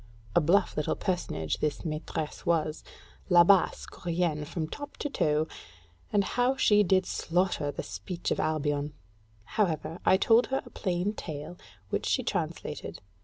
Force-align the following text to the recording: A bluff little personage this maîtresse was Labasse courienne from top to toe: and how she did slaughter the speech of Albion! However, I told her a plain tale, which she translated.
A 0.35 0.41
bluff 0.41 0.75
little 0.75 0.95
personage 0.95 1.59
this 1.59 1.81
maîtresse 1.83 2.43
was 2.43 2.83
Labasse 3.29 3.85
courienne 3.85 4.45
from 4.47 4.67
top 4.67 4.97
to 4.97 5.11
toe: 5.11 5.47
and 6.11 6.23
how 6.23 6.55
she 6.55 6.81
did 6.81 7.05
slaughter 7.05 7.71
the 7.71 7.83
speech 7.83 8.31
of 8.31 8.39
Albion! 8.39 8.95
However, 9.43 9.99
I 10.03 10.17
told 10.17 10.47
her 10.47 10.63
a 10.65 10.71
plain 10.71 11.13
tale, 11.13 11.55
which 11.91 12.07
she 12.07 12.23
translated. 12.23 12.99